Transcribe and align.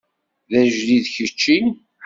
D 0.49 0.51
ajdid 0.61 1.05
kečči? 1.15 1.55